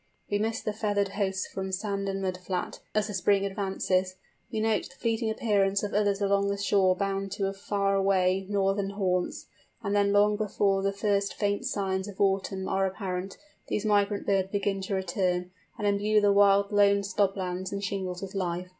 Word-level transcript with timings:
We 0.31 0.39
miss 0.39 0.61
the 0.61 0.73
feathered 0.73 1.09
hosts 1.09 1.45
from 1.45 1.71
sand 1.71 2.09
and 2.09 2.23
mud 2.23 2.35
flat 2.39 2.79
as 2.95 3.05
the 3.05 3.13
spring 3.13 3.45
advances; 3.45 4.15
we 4.51 4.59
note 4.59 4.89
the 4.89 4.95
fleeting 4.95 5.29
appearance 5.29 5.83
of 5.83 5.93
others 5.93 6.19
along 6.21 6.47
the 6.47 6.57
shore 6.57 6.95
bound 6.95 7.31
to 7.33 7.53
far 7.53 7.93
away 7.95 8.47
northern 8.49 8.89
haunts: 8.89 9.45
and 9.83 9.95
then 9.95 10.11
long 10.11 10.37
before 10.37 10.81
the 10.81 10.91
first 10.91 11.35
faint 11.35 11.65
signs 11.67 12.07
of 12.07 12.19
autumn 12.19 12.67
are 12.67 12.87
apparent 12.87 13.37
these 13.67 13.85
migrant 13.85 14.25
birds 14.25 14.49
begin 14.51 14.81
to 14.81 14.95
return, 14.95 15.51
and 15.77 15.85
imbue 15.85 16.19
the 16.19 16.33
wild 16.33 16.71
lone 16.71 17.03
slob 17.03 17.37
lands 17.37 17.71
and 17.71 17.83
shingles 17.83 18.23
with 18.23 18.33
life. 18.33 18.69